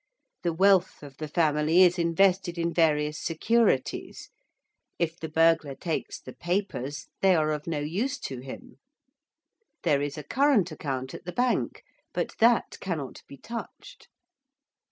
[0.41, 4.29] The wealth of the family is invested in various securities:
[4.97, 8.79] if the burglar takes the papers they are of no use to him:
[9.83, 11.83] there is a current account at the bank;
[12.15, 14.07] but that cannot be touched.